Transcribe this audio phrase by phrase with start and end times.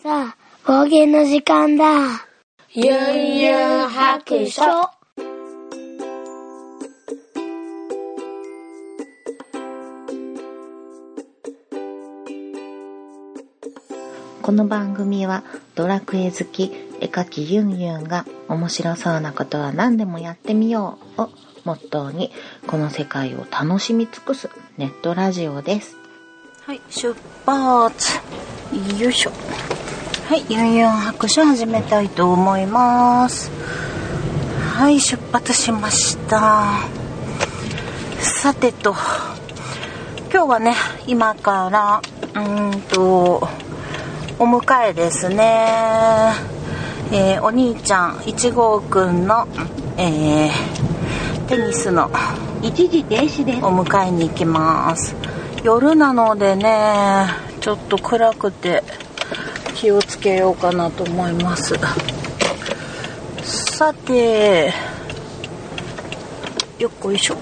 [0.00, 1.84] さあ、方言の時間だ。
[2.72, 4.62] ゆんゆん白書。
[14.40, 15.42] この番組は
[15.74, 16.70] ドラクエ好き
[17.00, 21.30] 絵描きユンユンが面白そうなことは何でもやってみようを
[21.64, 22.30] モットーに
[22.68, 25.96] この世界を楽しみ尽くすネットラジオです。
[26.64, 28.20] はい、出発。
[29.02, 29.77] よいしょ。
[30.28, 33.50] はい、ユンユン白書始めたいと思います。
[34.76, 36.80] はい、出発しました。
[38.20, 38.94] さてと、
[40.30, 40.74] 今日はね、
[41.06, 42.02] 今から、
[42.34, 43.48] うーんと、
[44.38, 46.34] お迎えですね。
[47.10, 49.48] えーお兄ちゃん、1号くんの、
[49.96, 52.10] えーテニスの
[52.60, 53.64] 一時停止です。
[53.64, 55.16] お迎えに行きます
[55.64, 57.24] 夜なのでね
[57.60, 58.84] ちょっと暗くて
[59.80, 61.76] 気をつけようかなと思います。
[63.44, 64.72] さて
[66.80, 67.36] よっこいしょ。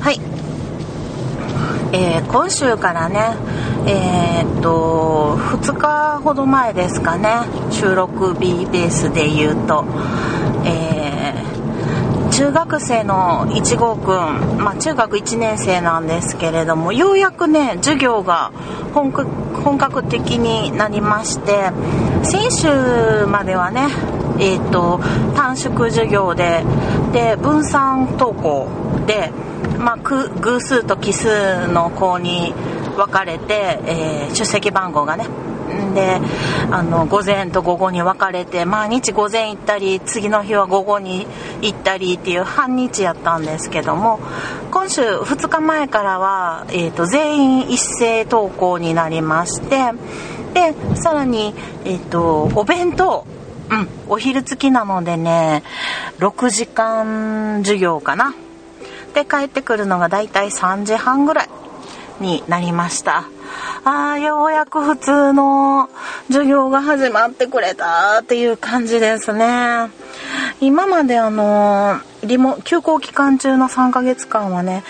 [0.00, 0.18] はい。
[1.92, 3.36] えー今週からね
[3.86, 9.84] えーっと2日ほど前ですかね収録日ベースで言うと。
[10.64, 11.10] えー
[12.30, 18.52] 中学生の1号くん、まあ、中学1年生なんですけれどもようやくね授業が
[18.94, 21.70] 本格本格的になりまして
[22.22, 23.88] 先週まではね
[24.40, 25.00] えー、と
[25.36, 26.64] 短縮授業で
[27.12, 28.68] で分散登校
[29.06, 29.30] で、
[29.78, 32.54] まあ、偶数と奇数の子に
[32.96, 35.26] 分かれて、えー出席番号がね
[35.94, 36.20] で
[36.70, 41.26] あの午前と午後に分かれて毎日午前行ったり次の日は午後に
[41.62, 44.20] 行ったりっていう半日やったんですけども
[44.70, 49.92] 今週2日前からは、えー、と全員一斉登校になりまして
[50.54, 51.54] でさらに、
[51.84, 53.26] えー、とお弁当
[53.70, 55.62] うんお昼付きなのでね
[56.18, 58.34] 6時間授業かな。
[59.14, 61.48] で帰ってくるのがだいたい3時半ぐらい。
[62.20, 63.24] になりました。
[63.84, 65.88] あーようやく普通の
[66.28, 69.90] 授業が始まってくれたっていう感じですね。
[70.60, 74.84] 今まであのリモ休校期間中の3ヶ月間はね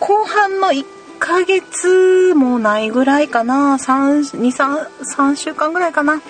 [0.00, 0.84] 後半の1
[1.18, 3.76] ヶ月もないぐらいかな。
[3.76, 6.20] 3週間ぐらいかな。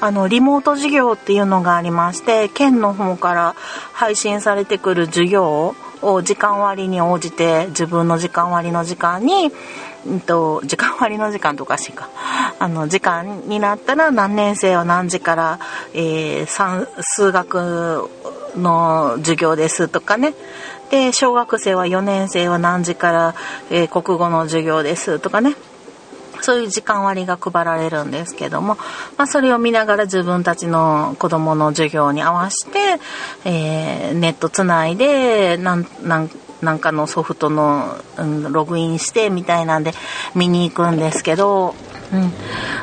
[0.00, 3.56] あのリモート授業っていうのがありまして県の方から
[3.92, 9.50] 配信されてくる授業を時間割に応じて自分の時間割の時間に、
[10.06, 12.08] うんと、時間割の時間とかしか。
[12.58, 15.58] あの時間になったら何年生は何時から、
[15.94, 18.08] えー算数学
[18.56, 20.34] の授業ですとかね。
[20.90, 23.34] で小学生は4年生は何時から、
[23.70, 25.54] えー国語の授業ですとかね。
[26.40, 28.76] そういう時間割が配られるんですけども、
[29.16, 32.78] まあ、それを見ながら自分たちの子供の授業に合わせて、
[33.44, 36.30] えーネットつないでなんなん
[36.62, 39.92] なんかのソフトの、うん、ログインしてみたいなんで
[40.34, 41.74] 見に行くんですけど、
[42.12, 42.32] うん、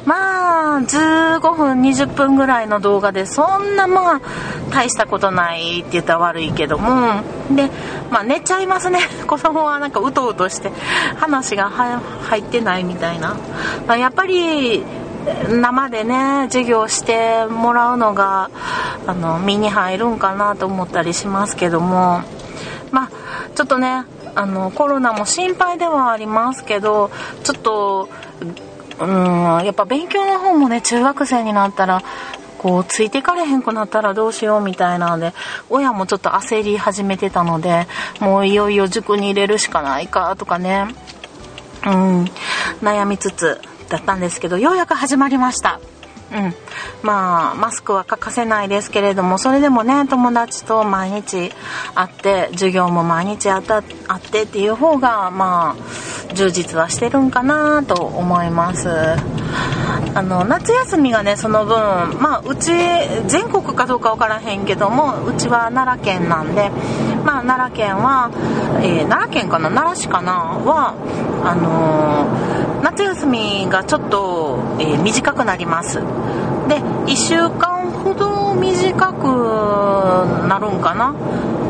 [0.05, 4.21] まあ15分20分ぐらいの動画でそんなまあ
[4.69, 7.21] 大したことないって言ったら悪いけども。
[7.55, 7.69] で、
[8.11, 8.99] まあ、寝ちゃいますね。
[9.27, 10.71] 子供はなんかうとうとして
[11.17, 13.35] 話が入ってないみたいな、
[13.87, 14.83] まあ、やっぱり
[15.49, 18.49] 生でね授業してもらうのが
[19.07, 22.21] あの身に入るんかなと思ったりしますけども。
[22.91, 23.09] まあ
[23.55, 24.05] ちょっとね
[24.35, 27.09] あのコロナも心配ではありますけど
[27.43, 28.09] ちょっと
[28.99, 32.01] うんやっぱ勉強の方もね中学生になったら
[32.57, 35.33] こうついていかれへんくなったらどうしようみたいなので
[35.69, 37.87] 親もちょっと焦り始めてたので
[38.19, 40.87] もういよいよ塾に入れるしかないかとかね
[41.85, 42.25] うん
[42.81, 45.79] 悩みつつだったんですけどようやく始まりました。
[46.31, 46.53] うん、
[47.03, 51.51] まあマスクは欠かせないですけれどもそれでもね友達と毎日
[51.93, 58.89] 会って授業も毎日あったあってっていう方がまあ充実はしてるんかなと思います。
[60.15, 61.75] あの夏休みがねその分
[62.21, 62.71] まあうち
[63.27, 66.69] 全国かどうか分からへんけどもうちは奈良県なんで
[67.25, 68.31] まあ奈良県は、
[68.81, 70.95] えー奈良県かな奈良市かなは
[71.43, 75.97] あのー夏休みがちょっと、えー短くなります。
[76.67, 81.15] で1週間ほど短くなるんかな。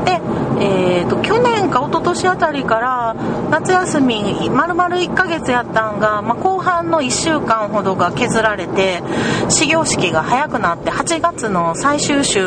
[0.05, 0.21] で、
[0.59, 3.15] えーと、去年か一昨年あたりから
[3.49, 9.01] 夏休み丸々1ヶ月やったんが、まあ、後半の1週間ほどが削られて
[9.49, 12.45] 始業式が早くなって8月の最終週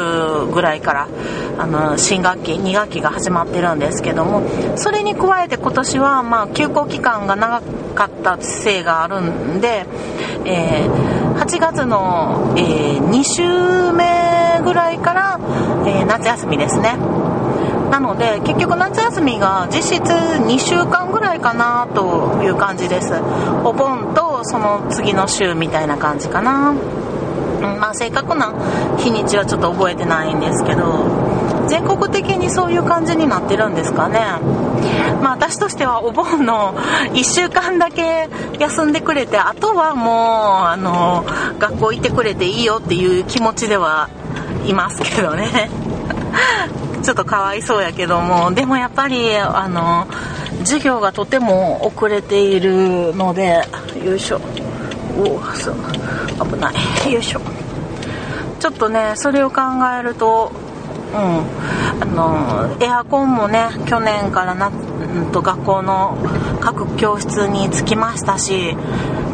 [0.53, 1.09] ぐらいから
[1.59, 4.43] あの新学期2学期が始まってるんですけども
[4.77, 7.61] それに加えて今年はまあ休校期間が長
[7.95, 9.87] かったせいがあるんで、
[10.45, 15.41] えー、8月の、えー、2週目ぐらいから、
[15.87, 16.97] えー、夏休みですね。
[17.91, 23.15] なので結局夏休みが実質2週間ぐらいかなという感じです。
[23.65, 28.53] お盆とその次の週みたいな感じかな、うん、まあ正確な
[28.99, 31.18] 日にちはちょっと覚えてないんですけど。
[31.69, 34.19] 全国的にそういう感じになってるんですかね。
[35.23, 36.75] まあ私としてはお盆の
[37.13, 38.29] 1週間だけ
[38.59, 40.15] 休んでくれてあとはもう
[40.67, 41.25] あの
[41.59, 44.09] 学校行ってくれていいよっていう気持ちでは
[44.67, 45.71] いますけどね。
[47.03, 48.53] ちょっとかわいそうやけども。
[48.53, 50.07] でもやっぱりあの
[50.61, 53.69] 授業がとても遅れているので
[54.05, 54.41] よいしょ。
[55.19, 55.41] おお
[56.45, 56.71] 危な
[57.07, 57.13] い。
[57.13, 57.41] よいしょ。
[58.61, 59.61] ちょっとねそれを考
[59.99, 60.53] えると
[61.15, 66.17] あのエアコンもね去年からな、うんと学校の
[66.61, 68.77] 各教室に着きましたし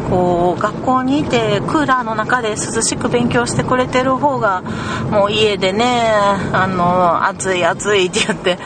[0.09, 4.61] こう学校にいてクーラーの中で涼しく勉強してくれてる方が
[5.09, 5.83] もう家でね
[6.53, 8.57] あの暑い暑いって言って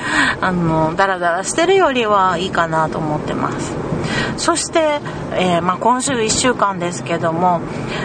[0.42, 3.89] あのダラダラしてるよりはいいかなと思ってます。
[4.38, 5.00] そして、
[5.34, 7.62] えー、まあ、今週1週間ですけども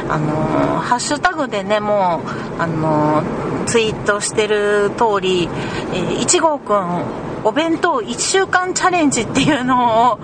[0.09, 0.35] あの
[0.81, 2.23] ハッシュタグでねも
[2.59, 3.23] うあの
[3.67, 10.19] ツイートしてる通り、え、1号くんお弁当1週間チャレンジっていうのを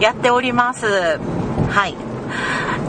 [0.00, 0.86] やっております。
[0.86, 1.94] はい。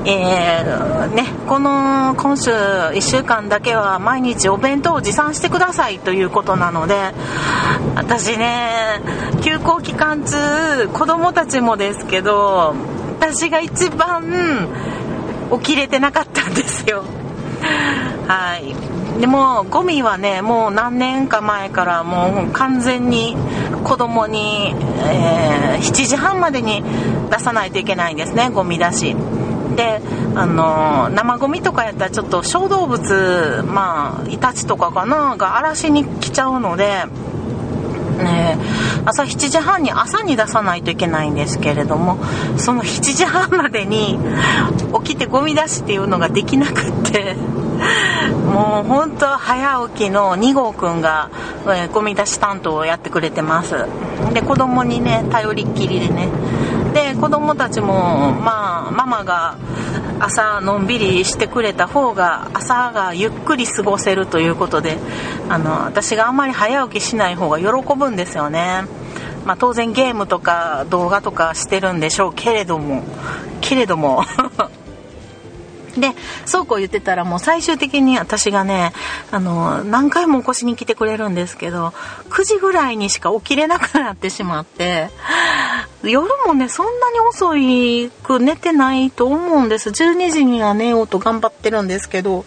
[0.05, 6.95] えー、ね、この今週1週間だけは毎日お弁当を持参してくださいということなので
[7.95, 9.01] 私ね
[9.41, 12.75] 休校期間中子供たちもですけど
[13.19, 14.69] 私が一番
[15.51, 17.03] 起きれてなかったんですよ。
[18.27, 19.19] はい。
[19.19, 23.35] でもゴミはねもう何年か前からもう完全に
[23.83, 24.75] 子供に、
[25.09, 26.83] えー、7時半までに
[27.31, 29.15] 出さないといけないんですねゴミ出し。
[29.75, 30.01] で
[30.35, 37.05] あの生ゴミとかやったらちょっと小動物まあイタチとかかなが荒らしに来ちゃうので
[38.17, 38.57] ね、
[39.05, 42.17] 朝7時半に朝に出さないといけないんですけれども
[42.57, 44.17] その7時半までに
[45.03, 47.35] 起きてゴミ出しっていうのができなくって
[48.47, 51.29] もう本当早起きの2号くんが、
[51.65, 53.75] えー、ゴミ出し担当をやってくれてます。
[54.33, 56.29] で子供にね頼りっきりでね
[56.93, 59.57] で子供たちもまあママが
[60.19, 64.97] 朝のんびりしてくれた方が朝がゆっくり過ごせるということで
[65.49, 68.83] あの私があんまり早起きしない方が喜ぶんですよね。
[69.45, 73.03] まあ、当然ゲームとか動画とかしてるんでしょうけれども
[73.61, 74.23] けれども。
[75.97, 76.11] で
[76.45, 78.93] そうこう言ってたらもう最終的に私がね
[79.31, 81.87] あの何回も起こしに来てくれるんですけど
[82.29, 85.09] 9時ぐらいにしか起きれなくなってしまって
[86.03, 87.49] 夜もねそんなに遅
[88.23, 89.89] く寝てないと思うんです。
[89.89, 92.45] 12時には寝ようと頑張ってるんですけど。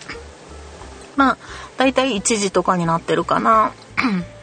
[1.17, 1.38] まあ
[1.76, 3.73] 大体1時とかになってるかな。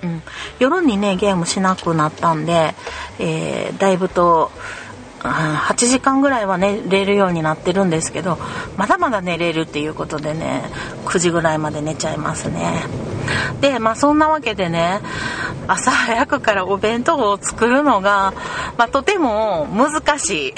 [0.03, 0.21] うん、
[0.59, 2.75] 夜にねゲームしなくなったんで、
[3.17, 4.51] えー、だいぶと
[5.19, 8.37] 8時間ぐらいは寝れるようになってるんですけど
[8.77, 10.69] まだまだ寝れるっていうことでね
[11.05, 12.83] 9時ぐらいまで寝ちゃいますね。
[13.59, 15.01] でまあそんなわけでね
[15.69, 18.33] 朝早くからお弁当を作るのが、
[18.77, 20.53] まあ、とても難しい。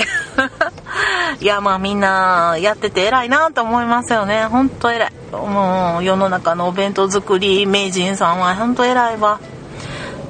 [1.41, 4.45] いやまあみんなやってて偉いなと思いますよね。
[4.45, 5.11] ほんと偉い。
[5.31, 9.39] もう世の中のお弁当作り名人さんはほんと偉いわ。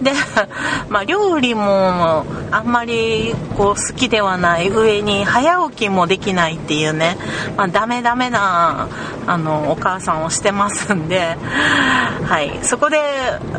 [0.01, 0.13] で、
[0.89, 4.70] まあ、料理もあんまりこう好きではない。
[4.70, 7.18] 上に早起きもできないっていうね、
[7.58, 8.88] まあ、ダメダメな
[9.27, 11.38] あのお母さんをしてますんで、
[12.27, 12.98] はい、そこで、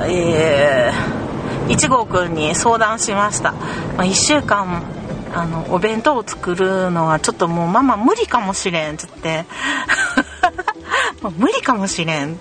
[0.07, 3.59] えー、1号くんに相談しました、ま
[3.99, 4.83] あ、1週間
[5.33, 8.95] あのお弁当を作るのはちょっともうママ無理かもしれん。
[8.95, 9.45] っつって
[11.39, 12.39] 無理かもしれん。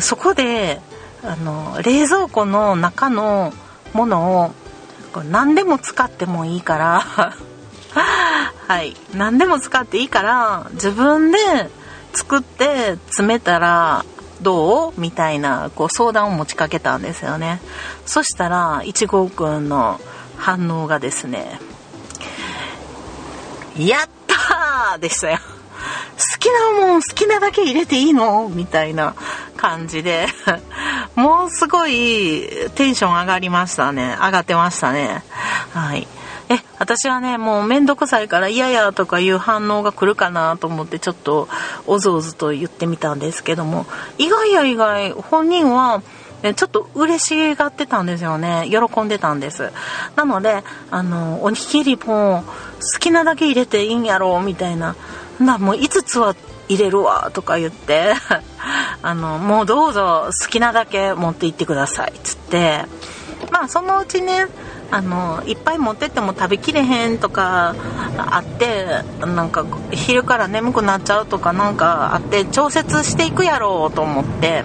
[0.00, 0.80] そこで
[1.24, 3.52] あの冷蔵庫の中の
[3.92, 7.00] ものを何でも使ってもいいから
[8.66, 8.96] はい。
[9.14, 11.38] 何でも使っていいから自分で
[12.14, 14.04] 作って詰めたら
[14.40, 15.00] どう？
[15.00, 17.60] みたいなこう相談を持ちかけたんですよね。
[18.06, 20.00] そしたらいちごくんの
[20.38, 21.60] 反応がですね
[23.78, 25.38] 「やったー!」でしたよ。
[26.16, 26.46] 好き
[26.78, 28.48] なもん好きなだけ入れていいの？
[28.48, 29.14] みたいな
[29.56, 30.26] 感じで。
[31.14, 34.16] もうすごいテンション上がりましたね。
[34.20, 35.22] 上がってましたね。
[35.72, 36.06] はい。
[36.48, 41.48] え私はねもう面倒くさいから嫌やとかいう反応が来るかなと思ってちょっと
[41.86, 43.86] おずおずと言ってみたんですけども。
[44.18, 46.02] 意外や意外本人は
[46.56, 48.68] ちょっと嬉しがってたんですよね。
[48.68, 49.70] 喜んでたんです。
[50.16, 52.44] なのであのおにぎりも
[52.94, 54.96] 好きなだけ入れていいんやろうみたいな
[55.46, 56.34] だもう5つは
[56.68, 58.14] 入れるわとか言って
[59.02, 62.86] あのもうどうぞ好きなだけ持って行ってくださいっつって。
[63.50, 64.46] まあそのうちね
[64.90, 67.74] あのいっぱい持ってっても食べきれへんとか
[68.16, 68.86] あって
[69.20, 74.64] なんか昼から眠くなっちゃうとかなんかあって調節していくやろうと思って。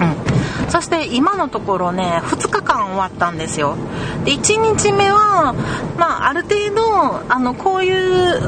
[0.00, 0.31] うん。
[0.72, 3.76] そして今のところね2日間終わったんですよ。
[4.24, 5.54] で1日目は、
[5.98, 8.38] まあ、ある程度あのこういう、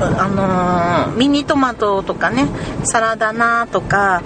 [0.00, 2.46] あのー、ミニトマトとかね
[2.84, 4.22] サラダ菜とか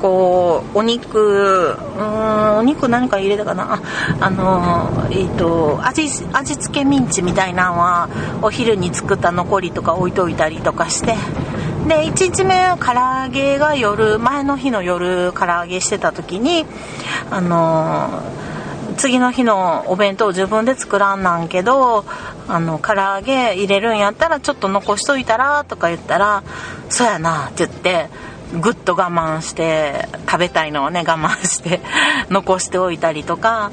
[0.00, 3.74] こうお肉うんお肉何か入れたかな？
[3.74, 3.80] あ、
[4.20, 8.08] あのー、えっ、ー、と味味付けミンチみたいなのは
[8.40, 11.16] お昼に作った残りとか置いといたりとかして。
[11.88, 16.66] で1日目唐揚げが夜前の日の夜唐揚げしてた時に
[17.30, 22.04] あのー、次の日のお弁当自分で作らんなんけど
[22.48, 26.42] あの唐揚げ入れるんやったらちょっと残しといたらとか言ったら
[26.90, 28.08] 「そやな」って言って
[28.58, 31.80] ぐっと我慢して食べたいのをね我慢して
[32.30, 33.70] 残しておいたりとか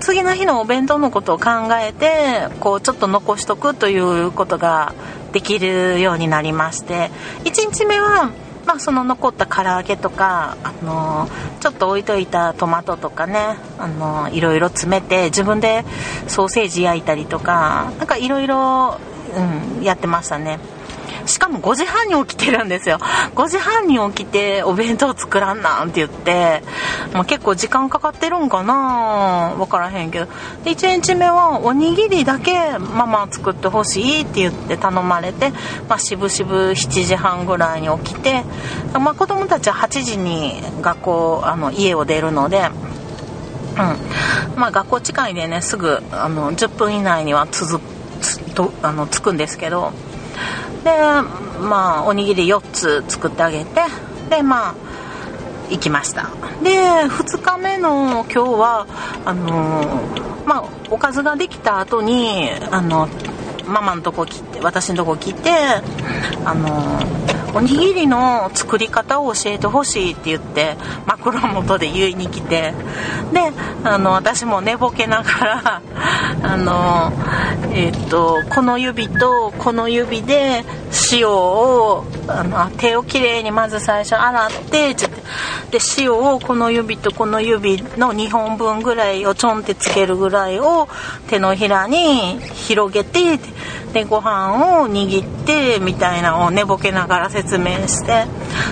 [0.00, 4.92] 次の日のお弁当のことを考えてこうちょっと残しとくということが
[5.32, 7.10] できるようになりまして
[7.44, 8.30] 1日目は
[8.68, 11.26] まあ、その残った唐揚げとか、あの
[11.60, 15.86] ちょっと置いといたトマトとかね、あのいろいろ詰めて自分で
[16.26, 18.98] ソーセージ焼いたりとかなんかいろいろ、
[19.78, 20.60] うん、やってましたね。
[21.28, 26.62] しかも5時半に起きてるんですよ5時半に起きてお弁当作らんなんて言って、
[27.12, 30.26] まあ、結構時間かかってるんかな分からへんけど
[30.64, 35.50] で1日目はおにぎりだけママ作ってほしいって言って頼まれて、
[35.88, 38.42] まあ、渋々7時半ぐらいに起きて、
[38.92, 42.70] まあ、子供たちは8時に学校あの家を出るので。
[43.78, 47.80] うんまあ、学校近いでねすぐあの10分以内には続
[48.54, 49.92] とあの着くんですけど
[50.84, 50.90] で
[51.60, 53.82] まあおにぎり4つ作ってあげて
[54.30, 54.74] でまあ
[55.70, 56.30] 行きました。
[56.62, 56.70] で
[57.08, 58.86] 2日目の今日は
[59.24, 60.02] あの
[60.46, 63.08] まあおかずができた後にあの
[63.66, 65.50] ママのとこ来て私のとこ来て
[66.44, 67.00] あの
[67.54, 70.76] おにぎりの作り方を教えてほしいって言って
[71.06, 72.74] 枕元で言いに来て。
[73.32, 73.52] で
[73.84, 75.82] あの私も寝ぼけながら
[76.42, 77.12] あの、
[77.72, 80.64] えー、っとこの指とこの指で
[81.12, 85.06] 塩をあの手をきれいにまず最初洗ってって
[85.70, 90.88] で塩をこの指とこの指の2本分ぐらいをちょんってつけるぐらいを
[91.28, 93.38] 手のひらに広げて
[93.92, 98.26] でご飯を握ってみたいなのを寝ぼけながら説明して。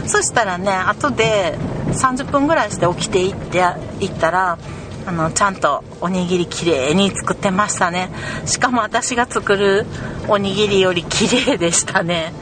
[0.07, 1.59] そしたらね後で
[1.89, 3.59] 30分ぐらいして起きていって
[4.01, 4.59] いったら
[5.07, 8.11] あのちゃんとおにぎりきれいに作ってましたね。
[8.45, 9.87] しかも私が作る
[10.29, 12.33] おにぎりより綺麗でしたね。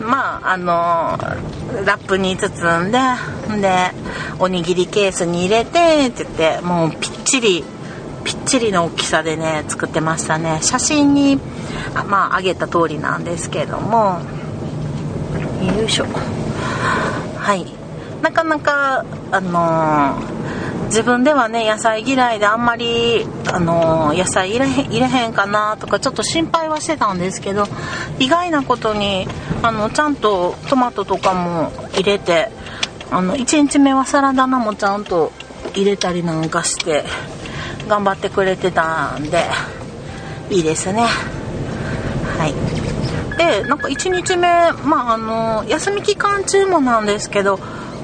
[0.00, 1.18] まああの
[1.84, 2.98] ラップに包んで
[3.60, 3.90] で
[4.38, 7.64] おにぎりケースに入れてって言ってもうぴっちり
[8.24, 10.60] ぴっちりの大きさでね作ってましたね。
[10.62, 11.40] 写真に
[12.08, 14.20] まあ上げた通りなんですけども。
[15.76, 16.06] よいしょ。
[17.36, 17.66] はい。
[18.22, 20.38] なかなかあのー
[20.88, 27.64] 自分ではね野菜嫌いであんまり、あの野菜入れ入れへんかなとかちょっと心配はしてたんですけど
[28.18, 29.26] 意外なことに
[29.62, 32.50] あのちゃんとトマトとかも入れて
[33.10, 35.32] あの1日目はサラダ菜もちゃんと
[35.74, 37.04] 入れたりなんかして
[37.86, 39.44] 頑張ってくれてたんで
[40.50, 41.04] いいですね。
[42.38, 42.54] はい。
[43.38, 44.48] でなんか1日目
[44.84, 47.58] まああの休み期間中もなんですけど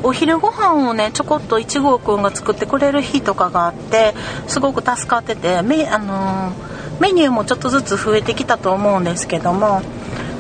[0.05, 4.15] お昼ご飯をねちょこっと1号くんが作ってくれる日とかがあって
[4.47, 6.53] すごく助かっててメ,、あの
[7.01, 9.83] メニューもちょっとずつ増えてきたと思うんですけども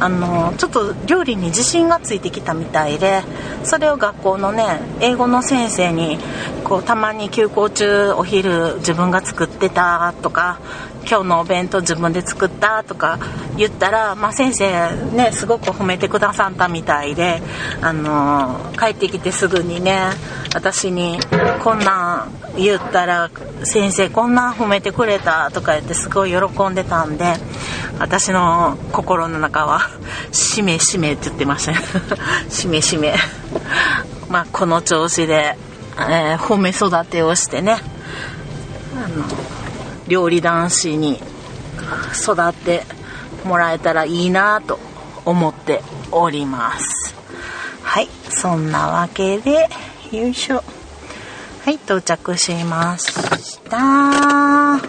[0.00, 3.22] あのちょっと料理に自信がついてきたみたいで
[3.62, 6.18] それを学校のね英語の先生に
[6.64, 10.58] こうたまに休校中お昼自分が作ってたとか
[11.08, 13.18] 今日のお弁当自分で作ったとか
[13.56, 14.66] 言ったら、まあ、先生
[15.12, 17.40] ねすごく褒めてくださったみたいで、
[17.80, 20.10] あのー、帰ってきてすぐにね
[20.54, 21.18] 私に
[21.62, 23.30] こんなん言ったら
[23.64, 27.34] 先生こんなん褒めてくれたとか言ってすごい喜んでたんで
[27.98, 29.90] 私の心の中は
[30.32, 31.78] 「しめしめ」って言ってましたね
[32.48, 33.14] しめしめ。
[34.28, 35.56] まあこの調子で、
[35.96, 37.78] えー、褒め育てをしてね。
[38.96, 39.24] あの
[40.08, 41.20] 料理男子に
[42.14, 42.82] 育って
[43.44, 44.78] もらえたらいいなと
[45.24, 47.14] 思っております。
[47.82, 49.68] はいそんなわけで
[50.12, 50.62] よいしょ。
[51.64, 54.80] はい到着しました。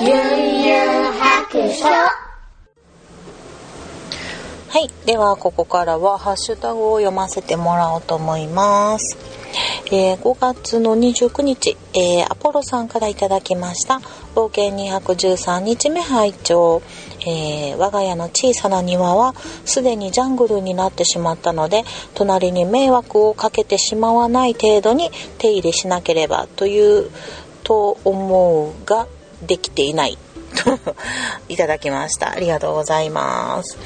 [0.00, 0.74] ゆんゆ
[1.10, 2.23] ん白書
[4.74, 4.90] はい。
[5.06, 9.16] では、ここからはハッシュタグを読ませてもらおうと思います。
[9.92, 14.00] えー、5月の29日、えー、アポロさんからいただきました。
[14.34, 16.82] 冒険213日目拝聴
[17.24, 27.10] えー、我が家の小さな庭はすでにジャングルになってしまったので隣に迷惑をかけてしまわない程度に手入れしなければという
[27.62, 29.06] と思うが
[29.46, 30.18] できていない
[31.48, 32.30] いただきました。
[32.30, 33.78] ありがとうございます。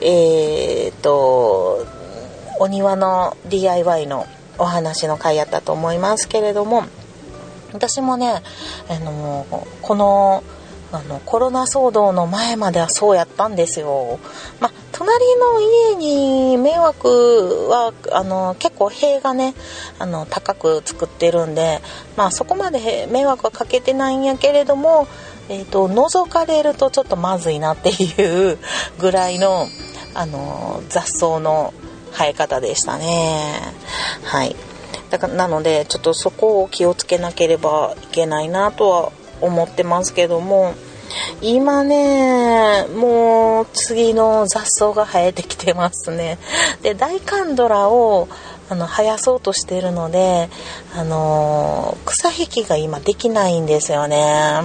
[0.00, 1.86] えー、っと、
[2.60, 4.26] お庭の DIY の
[4.58, 6.84] お話の回やったと思いますけれども、
[7.72, 8.42] 私もね、
[8.88, 9.46] あの、
[9.82, 10.42] この、
[10.90, 14.18] あのコロナ騒動の前まではそうやったんですよ。
[14.58, 19.54] まあ、隣の家に迷惑はあの結構塀がね
[19.98, 21.80] あの高く作ってるんで、
[22.16, 25.06] まあ、そこまで迷惑はかけてないんやけれども
[25.48, 28.58] えーと、覗かれるとちょっとまずいなっていう
[28.98, 29.68] ぐらいの、
[30.14, 31.72] あの雑草の
[32.12, 33.60] 生え方でしたね。
[34.24, 34.56] はい
[35.10, 40.74] だからなのでちょっとそこを気をつけなければいけないなとは思ってますけども
[41.40, 46.38] 今ねもう次の雑草が生えてきてますね
[46.82, 48.28] で大カンドラを
[48.70, 50.48] あの生やそうとしてるので
[50.94, 54.62] あの草引きが今できないんですよね。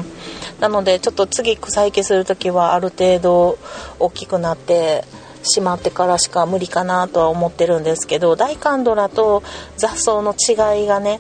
[0.60, 3.58] なのでちょっと次草引きする時はある程度
[4.00, 5.04] 大きくなって
[5.44, 9.44] しまってからしか無理かなとは思ってるんですけど大カンドラと
[9.78, 11.20] 雑草の違いがね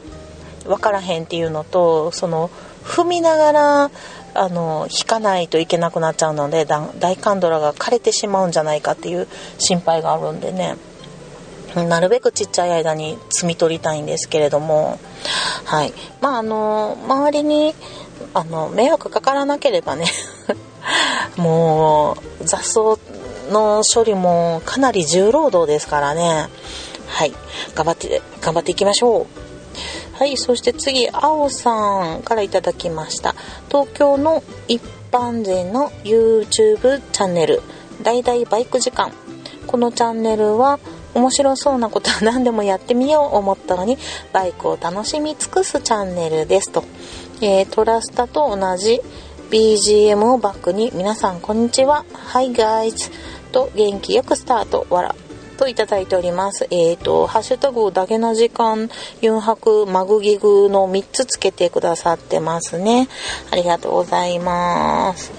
[0.66, 2.50] 分からへんっていうのとその
[2.84, 3.92] 踏みながら
[4.36, 6.66] あの引かないといけなくなっちゃうので
[7.00, 9.28] 大カンドラが枯れてしまうんじゃないかっていう
[9.60, 10.76] 心配があるんでね。
[11.76, 15.00] なるべくちっちゃい間に摘み取りたいんですけれども。
[15.66, 15.94] はい。
[16.22, 17.74] まああの周りに
[18.34, 20.06] あの迷惑かからなければね。
[21.38, 22.98] もう雑草
[23.52, 26.48] の処理もかなり重労働ですからね。
[27.08, 27.34] はい。
[27.74, 30.18] 頑張って頑張っていきましょう。
[30.18, 30.38] はい。
[30.38, 33.34] そして次青さんからいただきました。
[33.70, 34.82] 東京の一
[35.12, 37.62] 般人の YouTube チャンネル
[38.02, 39.12] 「だいだいバイク時間」
[39.68, 40.80] このチャンネルは
[41.14, 43.98] 面白そうなことは何でもやってみよう思ったのに
[44.32, 46.84] バイクを楽しみ尽くすチャンネルですと
[47.42, 49.02] えー、トラスタと同じ
[49.52, 53.12] BGM をバックに皆さんこんにちは Hi guys
[53.52, 55.16] と元気よくスタートわら
[55.58, 56.68] といただいております。
[56.72, 58.90] えっ、ー、と、ハッシュタグだけな時間、
[59.22, 63.08] ユンハク、マグギグの3つつけてくださってますね。
[63.52, 65.32] ありがとうございます。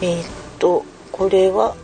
[0.00, 0.28] えっ、ー、
[0.58, 1.76] と、これは、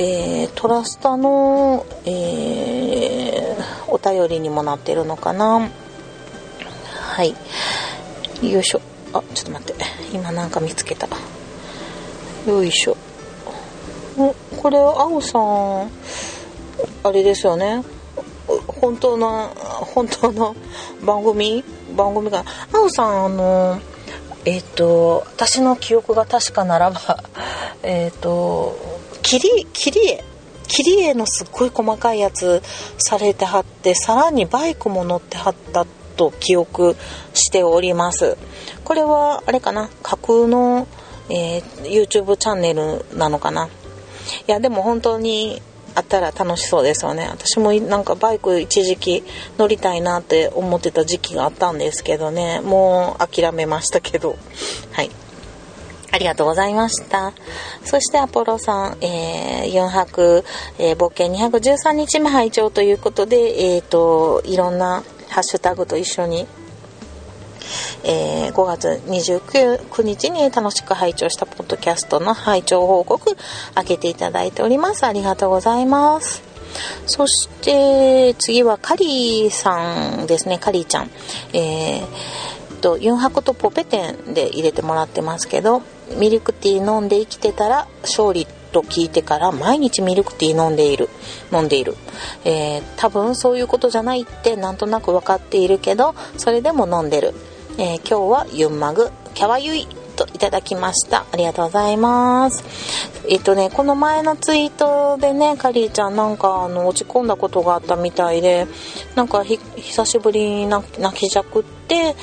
[0.00, 5.68] えー、トラスタの、えー、お便りにもなってるのかな。
[6.94, 7.34] はい。
[8.48, 8.80] よいしょ。
[9.12, 9.84] あちょっと待って。
[10.12, 11.08] 今なんか見つけた。
[12.46, 12.96] よいしょ。
[14.62, 15.90] これは青さん
[17.02, 17.82] あれですよね。
[18.68, 20.54] 本当の本当の
[21.04, 21.64] 番組？
[21.96, 23.80] 番組が青さんあの
[24.44, 27.24] えっ、ー、と私の記憶が確かならば
[27.82, 28.97] えっ、ー、と
[29.28, 30.24] 切り切り絵
[30.68, 32.62] 切り絵のすっごい細かいやつ
[32.96, 35.84] されてはってさらにバイクも乗ってはった
[36.16, 36.96] と記憶
[37.34, 38.38] しております。
[38.84, 40.88] これは、あれかな、架空の、
[41.28, 43.66] えー、YouTube チャンネルなのかな？
[43.66, 43.70] い
[44.46, 45.60] や、でも本当に
[45.94, 47.28] あったら楽しそうですよね。
[47.30, 49.24] 私もなんかバイク一時期
[49.58, 54.36] 乗りたいなって思ってた時期があったんですけどね、もう諦めましたけど。
[54.92, 55.10] はい。
[56.10, 57.32] ありがとうございました。
[57.84, 60.44] そしてアポロさん、えー、4泊、
[60.78, 66.46] えー、冒険213日目拝聴ということで、えっ、ー、と、いろんなハッシュタグと一緒に、
[68.04, 73.36] えー、5月29日に楽しく拝聴したポッドキャストの拝聴報告
[73.74, 75.04] 開けていただいております。
[75.04, 76.42] ありがとうございます。
[77.06, 81.10] そして次はカリーさんですねカリーちゃん
[81.54, 85.82] えー、とユンハクとポペテンで入れてもらってますけど
[86.16, 91.08] ミルクティー飲んで生きてたら勝利と聞いてから毎日ミルクティー飲んでいる
[91.52, 91.94] 飲んでいる、
[92.44, 97.34] えー、多分そういうことじゃないってなんとなく分かっているけどそれでも飲んでる、
[97.78, 101.26] えー、今日はユンマグキャワユイといただきました。
[101.30, 102.64] ありがとうございます。
[103.28, 108.66] えっとねこの前のツイートでねカリーちゃんなんかあの落ち込んだことがあったみたいで
[109.14, 112.16] なんか久しぶりに泣きじゃくって、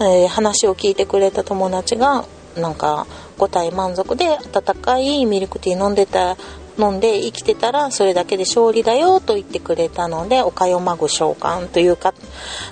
[0.00, 2.24] えー、話を聞いてくれた友達が
[2.56, 3.06] なんか
[3.38, 6.36] 五体満足で温かいミルクティー飲んでた
[6.78, 12.14] 飲んで生きてたらそれだけで勝利だよと言ってくれたのでおかよまぐ召喚というか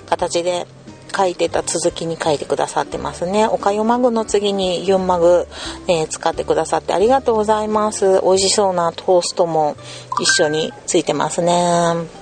[0.07, 0.67] 形で
[1.15, 3.47] 書いてた続きに書いてくださってますね。
[3.47, 5.47] おかよマグの次にユンマグ、
[5.87, 8.21] えー、使ってくださってありがとうございます。
[8.23, 9.77] 美味しそうなトーストも
[10.21, 12.22] 一緒についてますね。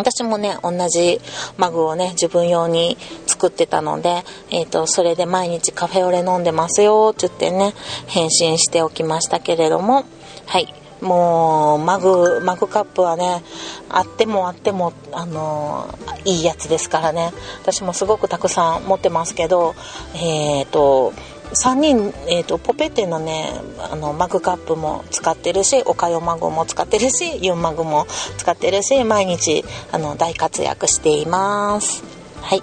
[0.00, 1.20] 私もね、同じ
[1.56, 7.74] マグをね、自分用に作ってたので、えっ、ー、と、それで毎日カフェオレ飲んでますよ、って言ってね、
[8.06, 10.04] 返信しておきましたけれども、
[10.46, 10.74] はい。
[11.00, 13.42] もう、マグ、マグカップはね、
[13.88, 17.32] あってもあっても、あのー、いいやつですからね。
[17.62, 19.74] 私もすごくたくさん持ってますけど、
[20.14, 21.12] えっ、ー、と、
[21.52, 23.52] 3人、えーと、ポペテのね
[23.90, 28.06] あのマグカップも使ってるしおかよマグも使ってるしユンマグも
[28.38, 32.20] 使ってるし毎日あの大活躍しています。
[32.40, 32.62] はい。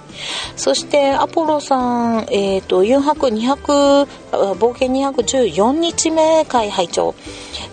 [0.56, 4.06] そして、アポロさん、えっ、ー、と、4泊200、
[4.56, 7.14] 冒険214日目会拝聴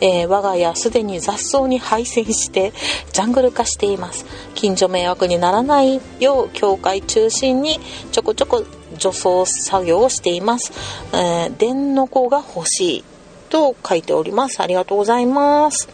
[0.01, 2.73] えー、我が家すでに雑草に配線して
[3.13, 7.79] ジャングル化しています近所迷惑にならないよう教会中心に
[8.11, 8.65] ちょこちょこ
[8.97, 10.71] 除草作業をしています、
[11.13, 13.03] えー、電の子が欲しい
[13.49, 14.61] と書いております。
[14.61, 15.87] ありがとうございます。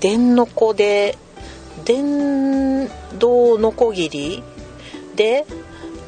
[0.00, 1.18] 電の子で
[1.84, 2.88] 電
[3.18, 4.42] 動のこぎり
[5.16, 5.44] で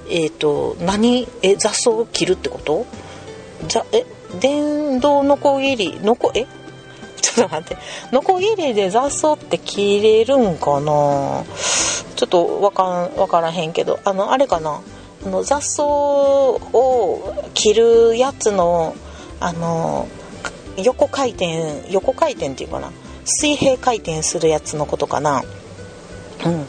[0.09, 2.87] えっ、ー、と何え雑草を切るってこと？
[3.67, 4.07] じゃえ
[4.41, 6.47] 電動のこぎりのこえ？
[7.21, 7.77] ちょっと待って。
[8.13, 11.45] のこぎりで雑草って切れるんかな？
[12.17, 13.99] ちょっとわかんわからへんけど。
[14.05, 14.81] あのあれかな？
[15.25, 18.95] あの雑草を切るやつの
[19.41, 20.09] あの
[20.77, 22.91] 横回転横回転っていうかな。
[23.25, 25.43] 水平回転するやつのことかな。
[26.45, 26.67] うん。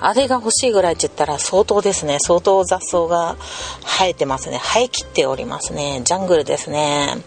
[0.00, 2.18] あれが欲しいぐらいって言ったら相当ですね。
[2.18, 3.36] 相当雑草が
[3.84, 4.58] 生えてますね。
[4.58, 6.00] 生えきっておりますね。
[6.04, 7.18] ジャングルですね。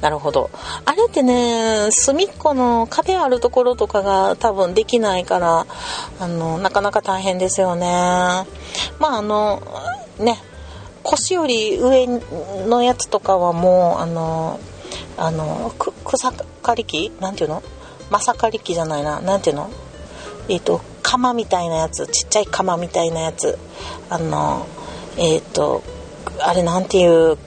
[0.00, 0.50] なるほど。
[0.84, 5.66] あれってね隅っこの壁あるところとかが多分できないから
[6.18, 7.86] あのなかなか大変ですよね。
[8.98, 9.62] まああの
[10.18, 10.38] ね。
[11.02, 12.06] 腰より上
[12.66, 14.58] のやつとかはもうあの
[15.16, 15.72] あの
[16.04, 17.12] 草刈り機？
[17.20, 17.62] なんていうの？
[18.10, 19.20] まさかり機じゃないな。
[19.20, 19.70] なんていうの？
[20.48, 22.06] えっ、ー、と釜みたいなやつ。
[22.08, 23.58] ちっちゃい釜みたいなやつ。
[24.10, 24.66] あの
[25.16, 25.82] えっ、ー、と
[26.40, 27.38] あれなんていう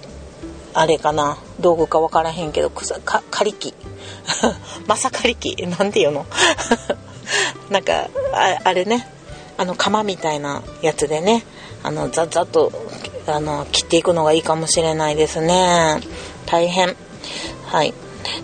[0.73, 1.38] あれかな？
[1.60, 3.73] 道具か分からへんけど草か刈り機。
[4.88, 5.55] まさかり機。
[5.67, 6.25] なんていうの？
[7.69, 9.08] なんかああれね。
[9.58, 11.43] あの釜みたいなやつでね。
[11.83, 12.71] あのザザと
[13.27, 15.99] あの切っていくのがいいかもしれないですね。
[16.45, 16.95] 大変。
[17.65, 17.93] はい。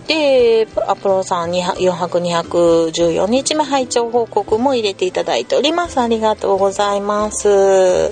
[0.08, 6.00] でアポロさん4泊214日目拝聴報告も入れていただいております。
[6.00, 8.12] ありがとうございます。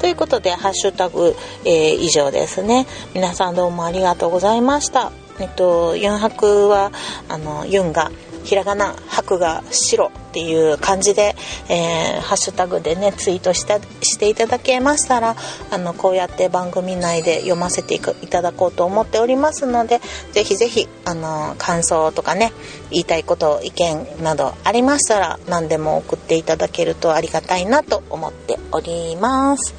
[0.00, 2.86] ということでハッシュタグ、えー、以上ですね。
[3.14, 5.12] 皆さんどうもありがとうございました。
[5.38, 6.92] えっと4泊は
[7.28, 8.10] あのユンが
[8.44, 10.10] ひらがな白が白。
[10.30, 11.34] っていう感じで、
[11.68, 15.34] えー、ハッシュタグでねツイートしたしていただけましたら
[15.70, 22.52] あのこうやって番組内で読ませていただこうと思っておりますのでぜひぜひあの感想とかね
[22.90, 29.74] 言いたいこと意見などありましたら何でも送っていただけるとありがたいなと思っております。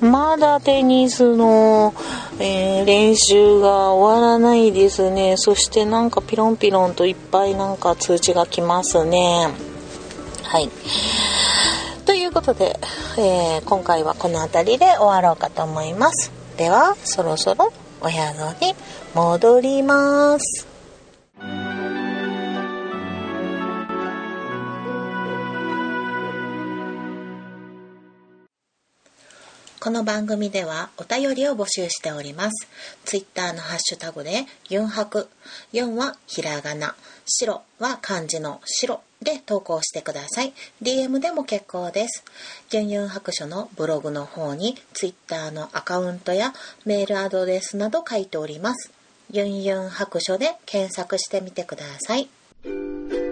[0.00, 1.94] まだテニスの、
[2.38, 5.36] えー、練習が終わらないですね。
[5.36, 9.48] そしてなんかピロンピロンといっぱいなんか通知が来ますね。
[10.54, 10.70] はい。
[12.06, 12.78] ということで、
[13.18, 16.30] えー、今回はこの辺りで終わろうかと思います。
[16.56, 18.16] ではそろそろお宿
[18.62, 18.76] に
[19.16, 20.68] 戻ります。
[29.80, 32.68] この番組ではお便りを募集しております。
[33.04, 35.28] ツイッターのハッシュタグでユンハク、
[35.72, 36.94] 4はひらがな、
[37.26, 39.00] 白は漢字の白。
[39.24, 40.52] で投稿してください。
[40.82, 42.24] DM でも結構です。
[42.70, 46.52] ユンユン白書のブログの方に Twitter のアカウントや
[46.84, 48.92] メールアドレスなど書いております。
[49.30, 53.23] ユンユン白書で検索してみてください。